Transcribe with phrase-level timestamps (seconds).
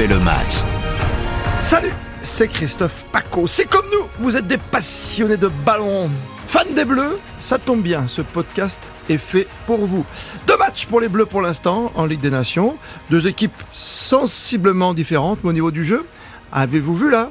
[0.00, 0.62] fait le match.
[1.62, 3.46] Salut, c'est Christophe Paco.
[3.46, 6.08] C'est comme nous, vous êtes des passionnés de ballon,
[6.48, 7.18] fans des Bleus.
[7.42, 8.78] Ça tombe bien, ce podcast
[9.10, 10.06] est fait pour vous.
[10.46, 12.78] Deux matchs pour les Bleus pour l'instant en Ligue des Nations.
[13.10, 16.06] Deux équipes sensiblement différentes, mais au niveau du jeu,
[16.50, 17.30] avez-vous vu là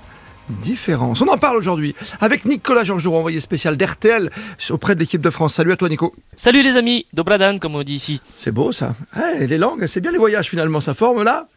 [0.61, 1.21] différence?
[1.21, 4.29] On en parle aujourd'hui avec Nicolas Georgiou, envoyé spécial d'RTL
[4.69, 5.55] auprès de l'équipe de France.
[5.55, 6.13] Salut à toi Nico.
[6.35, 8.21] Salut les amis, Dobradan comme on dit ici.
[8.37, 8.93] C'est beau ça.
[9.17, 11.47] Eh, les langues, c'est bien les voyages finalement, ça forme là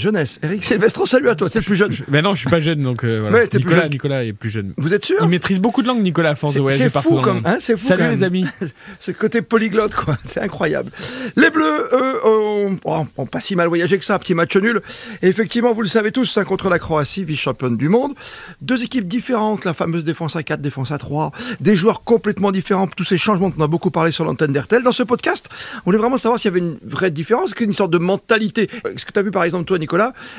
[0.00, 0.38] jeunesse.
[0.42, 1.92] Eric Silvestro, salut à toi, c'est le plus jeune.
[2.08, 3.36] Mais non, je suis pas jeune, donc euh, voilà.
[3.38, 3.90] Ouais, t'es plus Nicolas, jeune.
[3.92, 4.72] Nicolas est plus jeune.
[4.78, 5.18] Vous êtes sûr?
[5.22, 7.46] Il maîtrise beaucoup de langues, Nicolas, à force de C'est voyager partout le comme, monde.
[7.46, 8.46] hein, fou Salut les amis.
[9.00, 10.90] Ce côté polyglotte, quoi, c'est incroyable.
[11.36, 12.78] Les Bleus, eux, ont,
[13.16, 14.80] ont pas si mal voyagé que ça, petit match nul.
[15.22, 18.14] Et effectivement, vous le savez tous, hein, contre la Croatie, vice-championne du monde.
[18.60, 22.86] Deux équipes différentes, la fameuse défense à 4, défense à 3, des joueurs complètement différents,
[22.86, 24.82] tous ces changements dont on a beaucoup parlé sur l'antenne d'RTL.
[24.82, 25.48] Dans ce podcast,
[25.78, 28.68] on voulait vraiment savoir s'il y avait une vraie différence, qu'une sorte de mentalité.
[28.94, 29.89] Est-ce que tu as vu par exemple, toi, Nicolas,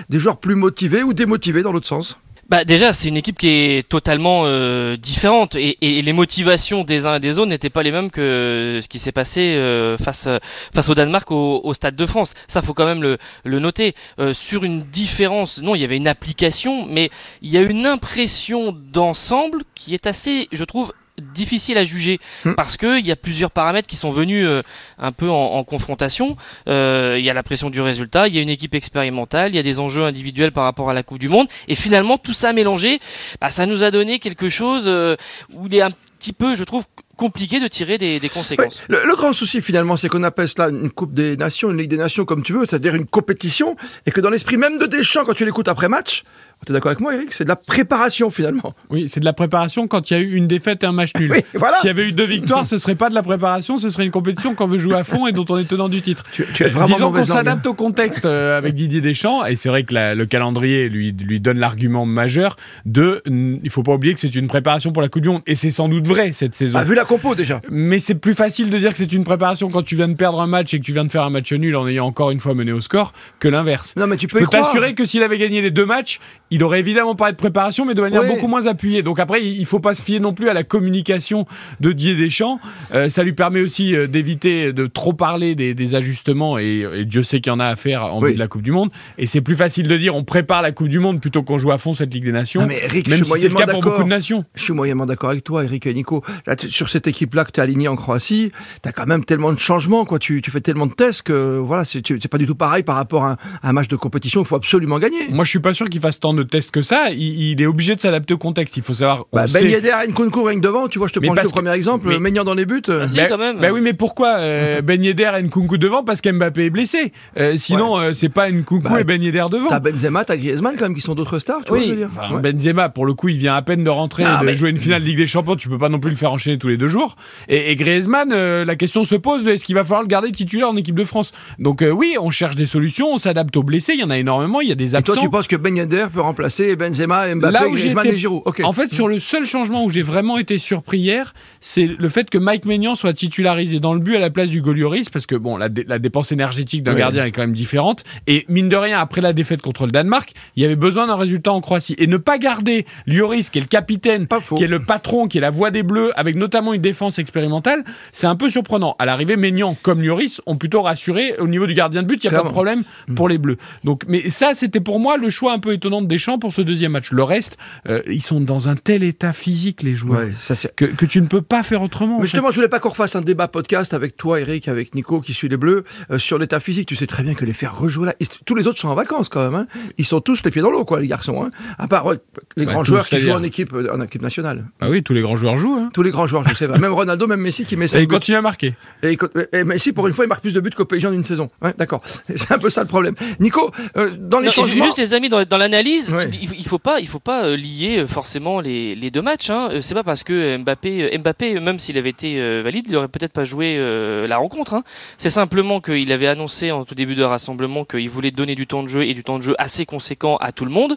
[0.09, 2.17] des joueurs plus motivés ou démotivés dans l'autre sens
[2.49, 7.05] Bah déjà c'est une équipe qui est totalement euh, différente et, et les motivations des
[7.05, 10.27] uns et des autres n'étaient pas les mêmes que ce qui s'est passé euh, face
[10.27, 10.37] euh,
[10.75, 12.33] face au Danemark au, au Stade de France.
[12.47, 13.93] Ça faut quand même le, le noter.
[14.19, 17.09] Euh, sur une différence, non il y avait une application, mais
[17.41, 20.91] il y a une impression d'ensemble qui est assez, je trouve
[21.33, 22.53] difficile à juger Hmm.
[22.55, 24.61] parce que il y a plusieurs paramètres qui sont venus euh,
[24.97, 26.37] un peu en, en confrontation.
[26.67, 29.55] Euh, il y a la pression du résultat, il y a une équipe expérimentale, il
[29.55, 32.33] y a des enjeux individuels par rapport à la Coupe du Monde, et finalement tout
[32.33, 32.99] ça mélangé,
[33.39, 35.15] bah, ça nous a donné quelque chose euh,
[35.53, 36.85] où il est un petit peu, je trouve,
[37.17, 38.83] compliqué de tirer des, des conséquences.
[38.87, 41.89] Le, le grand souci finalement, c'est qu'on appelle cela une Coupe des Nations, une Ligue
[41.89, 43.75] des Nations, comme tu veux, c'est-à-dire une compétition,
[44.05, 46.23] et que dans l'esprit même de Deschamps, quand tu l'écoutes après match,
[46.65, 47.33] tu es d'accord avec moi, Eric?
[47.33, 48.73] C'est de la préparation finalement.
[48.89, 51.11] Oui, c'est de la préparation quand il y a eu une défaite et un match
[51.19, 51.31] nul.
[51.31, 51.75] Oui, voilà.
[51.77, 54.11] S'il y avait eu deux victoires, ce serait pas de la préparation, ce serait une
[54.11, 56.23] compétition qu'on veut jouer à fond et dont on est tenant du titre.
[56.33, 57.33] Tu, tu es vraiment Disons qu'on langue, hein.
[57.33, 61.11] s'adapte au contexte euh, avec Didier Deschamps, et c'est vrai que la- le calendrier lui,
[61.13, 63.21] lui donne l'argument majeur de.
[63.27, 65.71] Il faut pas oublier que c'est une préparation pour la Coupe du Monde, et c'est
[65.71, 66.77] sans doute vrai cette saison.
[66.79, 67.61] Ah, vu la compo déjà.
[67.69, 70.39] Mais c'est plus facile de dire que c'est une préparation quand tu viens de perdre
[70.41, 72.39] un match et que tu viens de faire un match nul en ayant encore une
[72.39, 73.95] fois mené au score que l'inverse.
[73.97, 76.19] Non, mais tu Je peux y peux t'assurer que s'il avait gagné les deux matchs,
[76.51, 78.27] il aurait évidemment parlé de préparation, mais de manière Oui.
[78.27, 79.01] beaucoup moins appuyée.
[79.03, 81.45] Donc après, il il faut pas se fier non plus à la communication
[81.79, 82.59] de Didier Deschamps.
[82.93, 87.05] Euh, ça lui permet aussi euh, d'éviter de trop parler des, des ajustements, et, et
[87.05, 88.29] Dieu sait qu'il y en a à faire en Oui.
[88.29, 88.89] vue de la Coupe du Monde.
[89.17, 91.71] Et c'est plus facile de dire on prépare la Coupe du Monde plutôt qu'on joue
[91.71, 92.61] à fond cette Ligue des Nations.
[92.61, 94.43] Non, mais Eric, même je si suis c'est le cas pour beaucoup de nations.
[94.55, 96.23] Je suis moyennement d'accord avec toi, Eric et Nico.
[96.47, 98.51] Là, sur cette équipe-là que tu as alignée en Croatie,
[98.83, 100.19] tu as quand même tellement de changements, quoi.
[100.19, 103.23] Tu, tu fais tellement de tests que voilà, c'est pas du tout pareil par rapport
[103.23, 104.41] à un, à un match de compétition.
[104.41, 105.29] Il faut absolument gagner.
[105.29, 107.09] Moi, je suis pas sûr qu'il fasse tant de tests que ça.
[107.11, 108.77] Il, il est obligé de s'adapter au contexte.
[108.77, 109.25] Il faut savoir.
[109.33, 110.87] Bah, Ben Yedder, Nkunku règne devant.
[110.87, 112.07] Tu vois, je te Mais prends le que- premier exemple.
[112.09, 112.81] mais- Maignan dans les buts.
[112.87, 113.59] Ah, si, Ben- quand même.
[113.59, 117.11] ben oui, mais pourquoi euh, Ben Yedder et Nkunku devant Parce qu'Mbappé est blessé?
[117.37, 119.69] Euh, sinon, euh, c'est pas Nkunku Bah, et Ben Yedder devant.
[119.69, 121.61] T'as Benzema, t'as Griezmann quand même qui sont d'autres stars.
[121.65, 122.09] Tu vois je Oui, veux dire?
[122.15, 122.41] Enfin, Ouais.
[122.53, 124.69] Benzema, pour le coup, il vient à peine de rentrer Non, et de mais- jouer
[124.69, 125.55] une finale de Ligue des Champions.
[125.55, 127.15] Tu peux pas non plus le faire enchaîner tous les deux jours.
[127.49, 130.31] Et, et Griezmann, euh, la question se pose de est-ce qu'il va falloir le garder
[130.31, 131.31] titulaire en équipe de France?
[131.59, 133.93] Donc euh, oui, on cherche des solutions, on s'adapte aux blessés.
[133.93, 135.21] Il y en a énormément, il y a des Et toi, absents.
[135.21, 138.61] tu penses que Ben Yedder peut remplacer Benzema, Mbappé, Là où Griezmann et Giroud Ok.
[138.63, 142.29] En fait, sur le seul changement où j'ai vraiment été surpris hier, c'est le fait
[142.29, 145.35] que Mike Maignan soit titularisé dans le but à la place du Golioris, parce que
[145.35, 146.99] bon, la, dé- la dépense énergétique d'un Oui.
[146.99, 148.03] gardien est quand même différente.
[148.27, 151.15] Et mine de rien, après la défaite contre le Danemark, il y avait besoin d'un
[151.15, 151.95] résultat en Croatie.
[151.97, 154.27] Et ne pas garder Lloris, qui est le capitaine,
[154.57, 157.83] qui est le patron, qui est la voix des Bleus, avec notamment une défense expérimentale,
[158.11, 158.95] c'est un peu surprenant.
[158.99, 162.29] À l'arrivée, Maignan comme Lloris ont plutôt rassuré au niveau du gardien de but, il
[162.29, 162.83] n'y a pas de problème
[163.15, 163.57] pour les Bleus.
[163.83, 166.61] Donc, mais ça, c'était pour moi le choix un peu étonnant de Deschamps pour ce
[166.61, 167.11] deuxième match.
[167.11, 167.57] Le reste,
[167.89, 170.75] euh, ils sont dans un tel état physique, les joueurs, Ouais, ça c'est.
[170.75, 172.17] que, que tu ne peux pas faire autrement.
[172.17, 172.31] en Mais fait.
[172.33, 175.33] justement, je voulais pas qu'on refasse un débat podcast avec toi, Eric, avec Nico qui
[175.33, 176.87] suit les Bleus euh, sur l'état physique.
[176.87, 178.93] Tu sais très bien que les faire rejouer là, et tous les autres sont en
[178.93, 179.55] vacances quand même.
[179.55, 179.65] hein.
[179.97, 181.43] Ils sont tous les pieds dans l'eau, quoi, les garçons.
[181.43, 181.49] hein.
[181.79, 182.17] À part ouais,
[182.55, 184.65] les Bah, grands joueurs qui jouent en équipe, euh, en équipe nationale.
[184.79, 185.73] Ah oui, tous les grands joueurs jouent.
[185.75, 185.89] Hein.
[185.91, 186.77] Tous les grands joueurs, je sais pas.
[186.77, 187.99] Même Ronaldo, même Messi qui met Et ça.
[187.99, 188.75] ils continuent à marquer.
[189.01, 191.13] Et, et- et Messi, pour une fois, il marque plus de buts qu'au PSG en
[191.13, 191.49] une saison.
[191.63, 192.03] Ouais, D'accord.
[192.35, 193.15] C'est un peu ça le problème.
[193.39, 194.85] Nico, euh, dans les Non, changements.
[194.85, 196.29] juste les amis dans, dans l'analyse, Ouais.
[196.33, 199.49] il, il faut pas, il faut pas euh, lier euh, forcément les, les deux matchs.
[199.49, 199.69] Hein.
[199.71, 203.07] Euh, C'est pas parce que Mbappé, Mbappé, même s'il avait été euh, valide, il aurait
[203.07, 204.73] peut-être pas joué euh, la rencontre.
[204.73, 204.83] Hein.
[205.17, 208.83] C'est simplement qu'il avait annoncé en tout début de rassemblement qu'il voulait donner du temps
[208.83, 210.95] de jeu et du temps de jeu assez conséquent à tout le monde.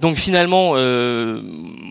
[0.00, 1.40] Donc finalement, euh,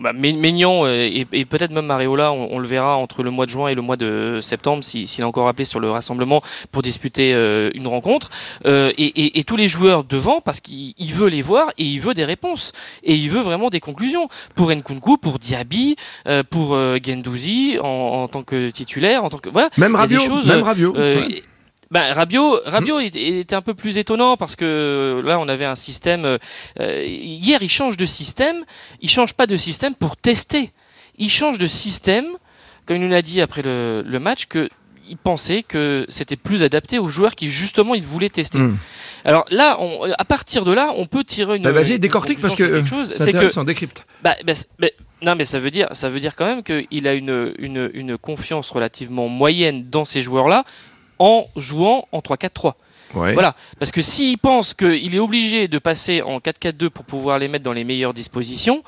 [0.02, 3.50] bah, Maignan et, et peut-être même Maréola, on, on le verra entre le mois de
[3.50, 6.42] juin et le mois de septembre, si- s'il est encore appelé sur le rassemblement
[6.72, 8.30] pour disputer euh, une rencontre.
[8.66, 11.84] Euh, et, et- et tous les joueurs devant, parce qu'il il veut les voir et
[11.84, 12.49] il veut des réponses.
[13.02, 14.28] Et il veut vraiment des conclusions.
[14.54, 15.96] Pour Nkunku, pour Diaby,
[16.28, 19.70] euh, pour euh, Gendouzi en, en tant que titulaire, en tant que voilà.
[19.76, 20.92] Même Radio, choses, même euh, Radio.
[20.96, 21.42] euh, Ouais.
[21.92, 26.24] Ben Rabiot, Rabiot était un peu plus étonnant parce que là on avait un système.
[26.24, 28.64] euh, hier il change de système.
[29.00, 30.70] Il change pas de système pour tester.
[31.18, 32.26] Il change de système,
[32.86, 34.68] comme il nous l'a dit après le, le match, que
[35.10, 38.58] il pensait que c'était plus adapté aux joueurs qui justement il voulait tester.
[38.58, 38.76] Hmm.
[39.24, 41.64] Alors là, on, à partir de là, on peut tirer une.
[41.64, 43.12] Bah, Vas-y, décortique parce que quelque chose.
[43.18, 44.04] c'est que intéressant, décrypte.
[44.22, 44.88] bah, bah, bah,
[45.22, 48.16] non, mais ça veut dire, ça veut dire quand même qu'il a une, une, une
[48.16, 50.64] confiance relativement moyenne dans ces joueurs-là
[51.18, 52.72] en jouant en 3-4-3.
[53.14, 53.34] Ouais.
[53.34, 57.48] Voilà, parce que s'il pense qu'il est obligé de passer en 4-4-2 pour pouvoir les
[57.48, 58.84] mettre dans les meilleures dispositions,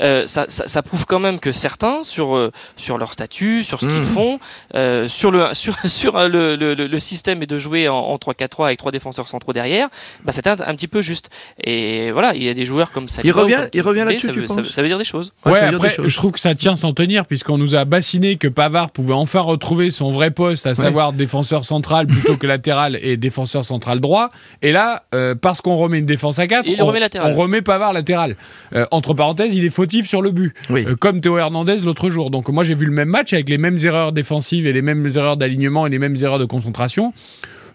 [0.00, 3.80] euh, ça, ça, ça prouve quand même que certains, sur euh, sur leur statut, sur
[3.80, 4.02] ce qu'ils Mhm.
[4.04, 4.40] font,
[4.74, 8.64] euh, sur le sur sur le, le, le- système et de jouer en, en 3-4-3
[8.66, 9.88] avec trois défenseurs centraux derrière,
[10.24, 11.30] bah c'était un, un petit peu juste.
[11.64, 13.22] Et voilà, il y a des joueurs comme ça.
[13.24, 15.32] Il revient- il revient là-dessus, ça, veut- ça, penses veut- ça veut dire des choses.
[15.44, 16.06] Ouais, Ouais, ça veut dire après, des choses.
[16.08, 19.40] je trouve que ça tient sans tenir, puisqu'on nous a bassiné que Pavard pouvait enfin
[19.40, 24.30] retrouver son vrai poste, à savoir défenseur central plutôt que latéral et défenseur central droit.
[24.62, 27.34] Et là, euh, parce qu'on remet une défense à 4, Et il on, remet on
[27.34, 28.36] remet Pavard latéral.
[28.74, 30.84] Euh, entre parenthèses, il est fautif sur le but, Oui.
[30.86, 32.30] Euh, comme Théo Hernandez l'autre jour.
[32.30, 35.06] Donc moi, j'ai vu le même match avec les mêmes erreurs défensives et les mêmes
[35.16, 37.12] erreurs d'alignement et les mêmes erreurs de concentration.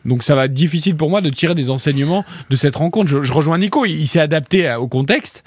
[0.05, 3.09] Donc ça va être difficile pour moi de tirer des enseignements de cette rencontre.
[3.09, 5.43] Je, je rejoins Nico, il, il s'est adapté à- au contexte,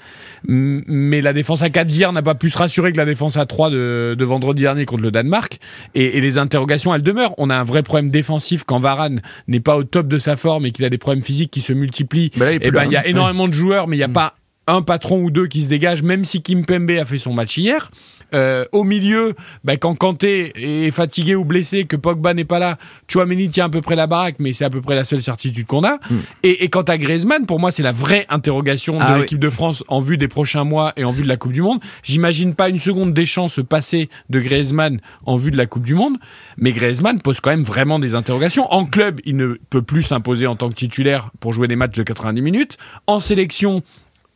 [0.47, 3.45] mais la défense à 4 d'hier n'a pas pu se rassurer que la défense à
[3.45, 5.59] 3 de, de vendredi dernier contre le Danemark.
[5.95, 7.35] Et, et les interrogations, elles demeurent.
[7.37, 10.65] On a un vrai problème défensif quand Varane n'est pas au top de sa forme
[10.65, 12.31] et qu'il a des problèmes physiques qui se multiplient.
[12.35, 13.03] Bah là, il Eh peut ben, il y a hein.
[13.05, 14.13] énormément de joueurs, mais il n'y a Mm.
[14.13, 14.35] pas
[14.69, 17.57] un patron ou deux qui se dégagent, même si Kim Pembe a fait son match
[17.57, 17.89] hier.
[18.35, 19.33] Euh, au milieu,
[19.63, 20.51] bah, quand Kanté
[20.85, 22.77] est fatigué ou blessé, que Pogba n'est pas là,
[23.07, 25.65] Chouameni tient à peu près la baraque, mais c'est à peu près la seule certitude
[25.65, 25.95] qu'on a.
[25.95, 26.15] Mm.
[26.43, 29.21] Et, et quant à Griezmann, pour moi, c'est la vraie interrogation de Ah oui.
[29.21, 31.63] l'équipe de France en vue des prochains mois et en vue de la Coupe du
[31.63, 31.79] Monde.
[32.03, 35.95] J'imagine pas une seconde Deschamps se passer de Griezmann en vue de la Coupe du
[35.95, 36.17] Monde,
[36.57, 38.71] mais Griezmann pose quand même vraiment des interrogations.
[38.71, 41.97] En club, il ne peut plus s'imposer en tant que titulaire pour jouer des matchs
[41.97, 42.77] de 90 minutes.
[43.07, 43.81] En sélection,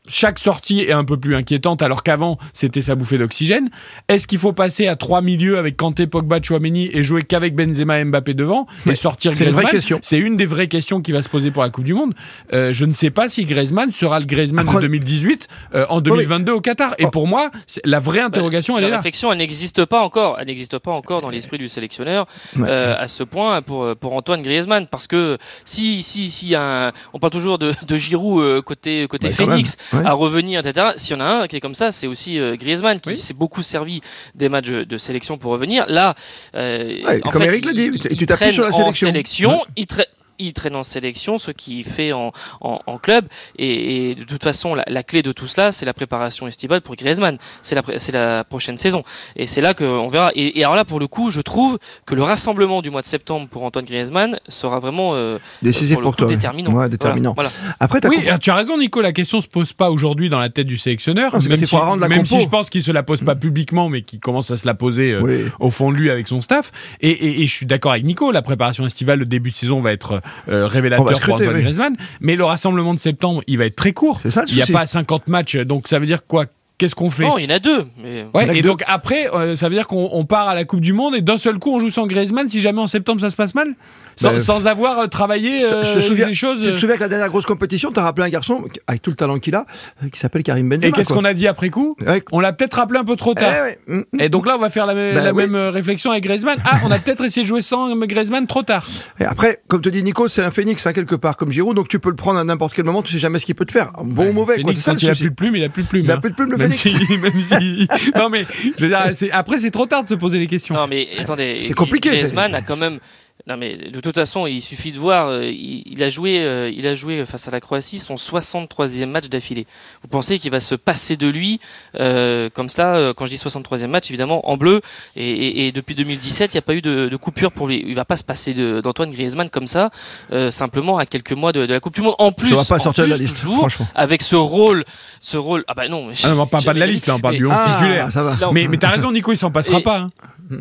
[0.07, 3.69] chaque sortie est un peu plus inquiétante alors qu'avant c'était sa bouffée d'oxygène.
[4.09, 7.99] Est-ce qu'il faut passer à trois milieux avec Kanté, Pogba, Chouameni et jouer qu'avec Benzema
[7.99, 9.99] et Mbappé devant et sortir c'est une vraie Griezmann question.
[10.01, 12.13] C'est une des vraies questions qui va se poser pour la Coupe du Monde.
[12.51, 16.01] Euh, je ne sais pas si Griezmann sera le Griezmann Après- de 2018 euh, en
[16.01, 16.95] 2022 au Qatar.
[16.99, 17.09] Et Oh.
[17.11, 18.97] pour moi, c'est- la vraie interrogation, elle la est là.
[18.97, 20.37] réflexion, elle n'existe pas encore.
[20.39, 22.27] Elle n'existe pas encore dans l'esprit du sélectionneur
[22.57, 22.67] Ouais.
[22.67, 27.19] euh, à ce point pour pour Antoine Griezmann, parce que si si si un, on
[27.19, 29.77] parle toujours de, de Giroud euh, côté côté quand Phoenix.
[29.93, 30.05] Ouais.
[30.05, 30.87] à revenir, etc.
[30.97, 33.17] S'il y en a un qui est comme ça, c'est aussi euh, Griezmann qui Oui.
[33.17, 34.01] s'est beaucoup servi
[34.35, 35.85] des matchs de, sélection pour revenir.
[35.87, 36.15] Là,
[36.55, 39.07] euh, Ouais, en comme fait, Eric l'a dit, il- tu- t'appuies sur la sélection.
[39.07, 39.65] sélection, Ouais.
[39.77, 40.05] il traîne
[40.39, 42.31] il traîne en sélection, ce qu'il fait en,
[42.61, 43.25] en, en club.
[43.57, 46.81] Et, et de toute façon, la, la clé de tout cela, c'est la préparation estivale
[46.81, 47.37] pour Griezmann.
[47.61, 49.03] C'est la, c'est la prochaine saison.
[49.35, 50.31] Et c'est là qu'on verra.
[50.35, 53.07] Et, et alors là, pour le coup, je trouve que le rassemblement du mois de
[53.07, 56.27] septembre pour Antoine Griezmann sera vraiment euh, Décisif pour, toi.
[56.27, 56.71] déterminant.
[56.73, 57.33] Ouais, déterminant.
[57.33, 59.01] Voilà, Après, t'as Oui, compris- euh, tu as raison, Nico.
[59.01, 61.31] La question se pose pas aujourd'hui dans la tête du sélectionneur.
[61.33, 64.19] Ah, même si, la même je pense qu'il se la pose pas publiquement, mais qu'il
[64.19, 65.45] commence à se la poser euh, Oui.
[65.59, 66.71] au fond de lui avec son staff.
[67.01, 69.79] Et, et- et je suis d'accord avec Nico, la préparation estivale, le début de saison
[69.81, 71.61] va être révélateur va pour scruter, Antoine oui.
[71.63, 71.95] Griezmann.
[72.21, 74.19] Mais le rassemblement de septembre, il va être très court.
[74.21, 76.45] C'est ça Il n'y a pas 50 matchs, donc ça veut dire quoi?
[76.77, 77.23] Qu'est-ce qu'on fait?
[77.23, 77.85] Non, il y en a deux.
[78.03, 78.25] Mais...
[78.33, 80.81] Ouais, a et donc après, euh, ça veut dire qu'on on part à la Coupe
[80.81, 83.29] du Monde et d'un seul coup, on joue sans Griezmann si jamais en septembre ça
[83.29, 83.75] se passe mal?
[84.15, 86.61] Sans, Bah, sans avoir euh, travaillé euh, je te souviens- les choses.
[86.63, 89.15] Tu te souviens que la dernière grosse compétition, t'as rappelé un garçon avec tout le
[89.15, 89.65] talent qu'il a,
[90.03, 90.87] euh, qui s'appelle Karim Benzema.
[90.87, 91.17] Et qu'est-ce quoi.
[91.17, 92.23] qu'on a dit après coup Ouais.
[92.31, 93.63] On l'a peut-être rappelé un peu trop Eh tard.
[93.63, 94.21] ouais, mm, mm.
[94.21, 95.43] Et donc là, on va faire la, Bah oui.
[95.43, 96.57] même euh, réflexion avec Griezmann.
[96.65, 98.87] Ah, on a peut-être essayé de jouer sans Griezmann trop tard.
[99.19, 101.87] Et après, comme te dit Nico, c'est un phénix hein, quelque part, comme Giroud, donc
[101.87, 103.71] tu peux le prendre à n'importe quel moment, tu sais jamais ce qu'il peut te
[103.71, 103.91] faire.
[104.03, 104.63] Bon ou mauvais, quoi.
[104.63, 106.05] Phoenix, C'est ça quand il a plus de plume, il a plus de plume.
[106.05, 106.19] Il a hein.
[106.19, 107.07] plus de plume, le même phénix.
[107.07, 107.87] si, même si.
[108.15, 108.45] Non mais,
[108.77, 110.75] je veux dire, après c'est trop tard de se poser les questions.
[110.75, 111.59] Non, mais attendez.
[111.63, 112.99] C'est compliqué, Griezmann a quand même.
[113.45, 115.27] Non, mais de toute façon, il suffit de voir.
[115.27, 119.05] euh, il, il a joué, euh, il a joué face à la Croatie son 63e
[119.07, 119.67] match d'affilée.
[120.01, 121.59] Vous pensez qu'il va se passer de lui
[121.99, 124.79] euh, comme cela euh, Quand je dis 63e match, évidemment en bleu.
[125.17, 127.83] Et, et- et depuis 2017, il n'y a pas eu de, de coupure pour lui.
[127.85, 129.89] Il va pas se passer de- d'Antoine Griezmann comme ça,
[130.31, 132.15] euh, simplement à quelques mois de, de la Coupe du Monde.
[132.19, 133.87] En plus, pas en sortir de la plus, liste, toujours, franchement.
[133.93, 134.85] avec ce rôle,
[135.19, 135.65] ce rôle.
[135.67, 136.05] Ah bah non.
[136.07, 137.53] mais Ah, non, on parle pas de la liste là, on parle mais- du 11
[137.57, 138.09] Ah, titulaire.
[138.09, 138.37] ça va.
[138.37, 140.07] Non, Mais, mais t'as raison, Nico, il s'en passera Et- pas.
[140.49, 140.57] hein.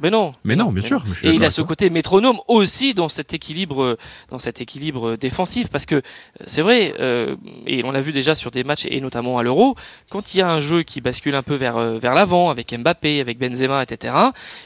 [0.00, 0.34] Mais non.
[0.44, 1.04] Mais non, bien sûr.
[1.22, 3.96] Et il a ce côté métronome aussi dans cet équilibre, euh,
[4.30, 6.00] dans cet équilibre euh, défensif, parce que euh,
[6.46, 9.74] c'est vrai, euh, et on l'a vu déjà sur des matchs et notamment à l'Euro,
[10.08, 13.20] quand il y a un jeu qui bascule un peu vers vers l'avant avec Mbappé,
[13.20, 14.14] avec Benzema, etc.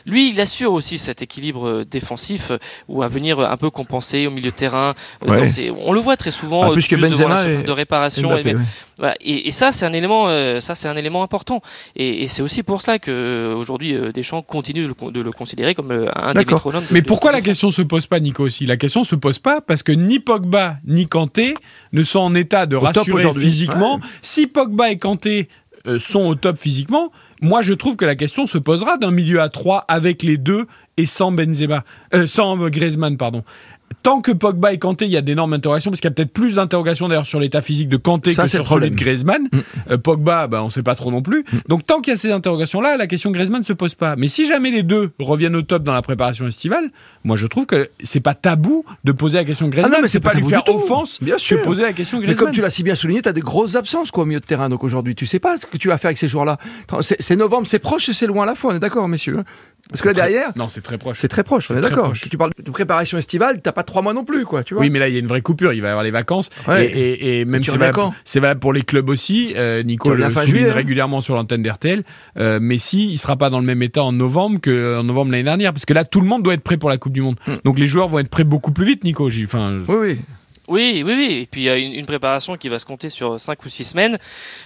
[0.06, 2.52] Lui, il assure aussi cet équilibre défensif
[2.88, 4.94] ou à venir un peu compenser au milieu de terrain.
[5.26, 5.36] Ouais.
[5.40, 7.62] dans ses- on le voit très souvent Ah, plus que juste devant Benzema la surface
[7.64, 8.28] et- de réparation.
[8.30, 8.60] Mbappé, et- ouais.
[8.98, 9.14] voilà.
[9.20, 10.26] Et, et ça, c'est un élément,
[10.60, 11.62] ça c'est un élément important.
[11.96, 15.74] Et, et c'est aussi pour cela que aujourd'hui Deschamps continue de le de le considérer
[15.74, 16.82] comme euh, un des métronomes.
[16.88, 18.66] de- Mais pourquoi de la question se pose pas, Nico aussi?
[18.66, 21.54] La question se pose pas parce que ni Pogba ni Kanté
[21.92, 24.00] ne sont en état de Au top rassurer physiquement.
[24.22, 25.48] Si Pogba et Kanté
[25.86, 29.40] euh, sont au top physiquement, moi je trouve que la question se posera d'un milieu
[29.40, 30.66] à 3 avec les deux
[30.96, 33.42] et sans Benzema, euh, sans Griezmann, pardon.
[34.02, 36.32] Tant que Pogba et Kanté, il y a d'énormes interrogations, parce qu'il y a peut-être
[36.32, 39.42] plus d'interrogations d'ailleurs sur l'état physique de Kanté Ça, que sur celui de Griezmann.
[39.52, 39.58] Mm.
[39.90, 41.44] Euh, Pogba, ben, on ne sait pas trop non plus.
[41.68, 44.16] Donc tant qu'il y a ces interrogations-là, la question Griezmann ne se pose pas.
[44.16, 46.90] Mais si jamais les deux reviennent au top dans la préparation estivale,
[47.24, 49.92] moi je trouve que c'est pas tabou de poser la question Griezmann.
[49.92, 51.60] Ah non, mais c'est pas lui tabou faire offense Bien de sûr.
[51.62, 52.46] poser la question Mais Griezmann.
[52.46, 54.46] comme tu l'as si bien souligné, tu as des grosses absences quoi, au milieu de
[54.46, 54.68] terrain.
[54.68, 56.58] Donc aujourd'hui, tu sais pas ce que tu vas faire avec ces joueurs-là.
[57.02, 59.38] C'est c'est novembre, c'est proche et c'est loin à la fois, on est d'accord, messieurs
[59.40, 59.44] hein
[59.90, 61.18] Parce que là derrière, Non, c'est très proche.
[61.20, 62.12] c'est très proche, on est d'accord.
[62.12, 64.82] Tu parles de préparation estivale, t'as pas trois mois non plus, quoi, tu vois.
[64.82, 65.72] Oui, mais là, il y a une vraie coupure.
[65.72, 66.50] Il va y avoir les vacances.
[66.68, 66.86] Ouais.
[66.86, 67.70] Et, et- et même tu
[68.24, 69.52] c'est valable, pour les clubs aussi.
[69.56, 70.74] Euh, Nico le souligne juillet, hein.
[70.74, 72.04] régulièrement sur l'antenne d'RTL.
[72.38, 75.72] Euh, Messi, il sera pas dans le même état en novembre qu'en novembre l'année dernière.
[75.72, 77.36] Parce que là, tout le monde doit être prêt pour la Coupe du Monde.
[77.46, 77.52] Mm.
[77.64, 79.28] Donc les joueurs vont être prêts beaucoup plus vite, Nico.
[79.44, 80.18] Enfin, je- Oui, oui.
[80.70, 81.38] Oui, oui, oui.
[81.42, 83.68] Et puis il y a une, une préparation qui va se compter sur cinq ou
[83.68, 84.18] six semaines,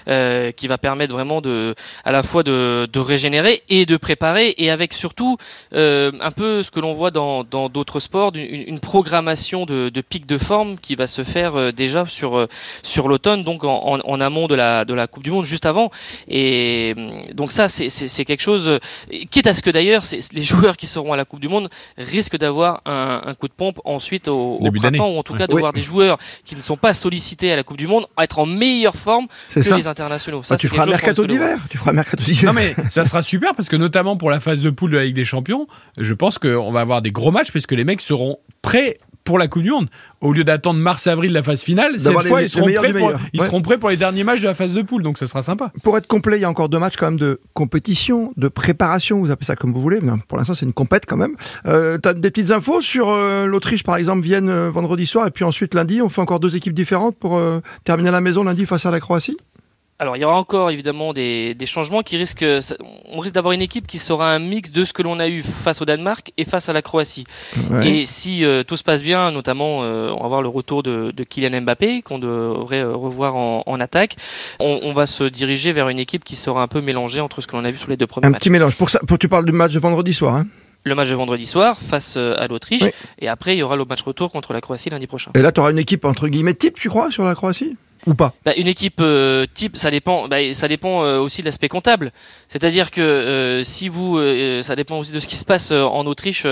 [0.09, 4.55] euh, qui va permettre vraiment de, à la fois de, de régénérer et de préparer,
[4.59, 5.37] et avec surtout
[5.73, 9.89] euh, un peu ce que l'on voit dans dans d'autres sports, une, une programmation de,
[9.89, 12.47] de pic de forme qui va se faire euh, déjà sur euh,
[12.83, 15.65] sur l'automne, donc en, en, en amont de la de la Coupe du Monde, juste
[15.67, 15.91] avant.
[16.29, 18.69] Et euh, donc ça, c'est c'est c'est quelque chose.
[18.69, 18.79] euh,
[19.31, 21.71] Quitte à ce que d'ailleurs, c'est- les joueurs qui seront à la Coupe du Monde
[21.97, 24.99] risquent d'avoir un, un coup de pompe ensuite au, au Début d'année.
[24.99, 25.61] printemps, ou en tout cas de Oui.
[25.61, 25.94] voir des joueurs
[26.45, 29.63] qui ne sont pas sollicités à la Coupe du Monde être en meilleure forme que
[29.63, 29.77] ça.
[29.77, 30.41] les internationaux.
[30.43, 31.59] Ah, Ça, tu feras chose mercato d'hiver.
[31.71, 32.45] Tu feras un mercato d'hiver.
[32.47, 35.05] Non mais ça sera super parce que notamment pour la phase de poule de la
[35.05, 35.67] Ligue des Champions,
[35.99, 39.39] je pense qu'on va avoir des gros matchs parce que les mecs seront prêts pour
[39.39, 39.89] la Coupe du Monde.
[40.21, 43.41] Au lieu d'attendre mars-avril la phase finale, cette fois les ils, seront prêts pour, ils
[43.41, 43.47] Ouais.
[43.47, 45.73] seront prêts pour les derniers matchs de la phase de poule, donc ça sera sympa.
[45.83, 49.21] Pour être complet, il y a encore deux matchs quand même de compétition, de préparation,
[49.21, 51.35] vous appelez ça comme vous voulez, mais pour l'instant c'est une compète quand même.
[51.67, 55.31] Euh, T'as des petites infos sur euh, l'Autriche par exemple, Vienne euh, vendredi soir, et
[55.31, 58.45] puis ensuite lundi, on fait encore deux équipes différentes pour euh, terminer à la maison
[58.45, 59.37] lundi face à la Croatie?
[60.01, 62.61] Alors il y aura encore évidemment des, des changements qui risquent.
[62.61, 62.75] ça-
[63.13, 65.43] On risque d'avoir une équipe qui sera un mix de ce que l'on a eu
[65.45, 67.25] face au Danemark et face à la Croatie.
[67.71, 67.89] Ouais.
[67.89, 71.13] Et si euh, tout se passe bien, notamment euh, on va voir le retour de,
[71.17, 74.17] de Kylian Mbappé qu'on devrait euh, revoir en, en attaque,
[74.59, 77.47] on, on va se diriger vers une équipe qui sera un peu mélangée entre ce
[77.47, 78.41] que l'on a vu sur les deux premiers Un matchs.
[78.41, 78.77] petit mélange.
[78.77, 80.35] Pour ça, pour, tu parles du match de vendredi soir.
[80.35, 80.47] Hein
[80.83, 82.91] Le match de vendredi soir face euh, à l'Autriche Oui.
[83.21, 85.31] et après il y aura le match retour contre la Croatie lundi prochain.
[85.37, 87.77] et là, tu auras une équipe entre guillemets type, tu crois, sur la Croatie?
[88.07, 88.35] Ou pas?
[88.45, 90.29] Bah, une équipe euh, type, ça dépend.
[90.29, 92.13] Bah, ça dépend euh, aussi de l'aspect comptable.
[92.49, 95.83] C'est-à-dire que euh, si vous, euh, ça dépend aussi de ce qui se passe euh,
[95.83, 96.47] en Autriche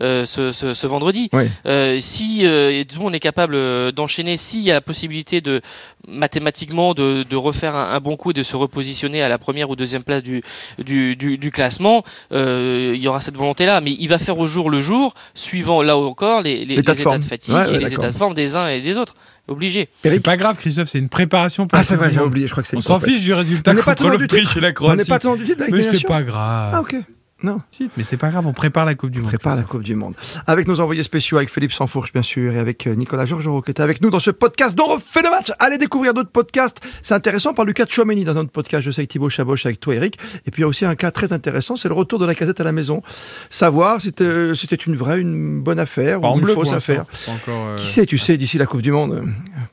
[0.00, 1.30] euh, ce, ce, ce vendredi.
[1.32, 1.44] Oui.
[1.66, 5.60] Euh, si euh, tout le monde est capable d'enchaîner, s'il y a la possibilité de
[6.06, 9.70] mathématiquement de, de refaire un, un bon coup et de se repositionner à la première
[9.70, 10.42] ou deuxième place du
[10.78, 13.80] du, du, du classement, euh, il y aura cette volonté-là.
[13.80, 17.24] Mais il va faire au jour le jour, suivant là encore les, les, états de
[17.24, 19.14] fatigue Ouais, ouais, et les états de forme des uns et des autres.
[19.48, 19.88] Obligé.
[20.02, 22.52] C'est pas grave, Christophe, c'est une préparation pour Ah, c'est vrai, du j'ai oublié, je
[22.52, 24.58] crois que c'est On s'en fiche du résultat On n'est pas contre du l'Autriche titre.
[24.58, 24.98] et la On Croatie.
[24.98, 26.72] n'est pas tendu de la Ligue Mais c'est pas grave.
[26.74, 26.96] Ah, ok.
[27.40, 27.58] Non.
[27.70, 29.30] Si, mais c'est pas grave, on prépare la Coupe du On Monde.
[29.30, 30.14] prépare la Coupe du Monde.
[30.48, 33.70] Avec nos envoyés spéciaux, avec Philippe Sansfourche, bien sûr, et avec euh, Nicolas Georgerot, qui
[33.70, 35.52] était avec nous dans ce podcast dont on refait le match.
[35.60, 36.78] Allez découvrir d'autres podcasts.
[37.00, 37.50] C'est intéressant.
[37.50, 38.82] On parle du cas de Chouameni dans notre podcast.
[38.82, 40.18] Je sais avec Thibaut Chaboch, avec toi, Eric.
[40.46, 42.34] Et puis il y a aussi un cas très intéressant, c'est le retour de la
[42.34, 43.02] casette à la maison.
[43.50, 47.04] Savoir si c'était c'était une vraie, une bonne affaire Pas ou une bleu, fausse affaire.
[47.28, 49.22] Encore, euh, Qui sait, tu sais, d'ici la Coupe du Monde, euh,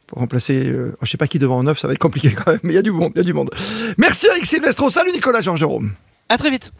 [0.05, 2.51] pour remplacer, euh, je sais pas qui devant en neuf, ça va être compliqué quand
[2.51, 3.50] même, mais il y a du monde, il y a du monde.
[3.98, 4.89] Merci Eric Silvestro.
[4.91, 5.81] Salut Nicolas Georgerot.
[6.29, 6.72] À très vite.